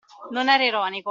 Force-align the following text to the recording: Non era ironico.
Non 0.35 0.49
era 0.49 0.63
ironico. 0.71 0.99